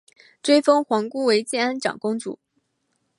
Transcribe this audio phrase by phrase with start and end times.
[0.41, 2.39] 追封皇姑为建安长公主。